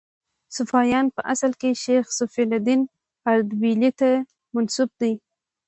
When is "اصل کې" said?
1.33-1.69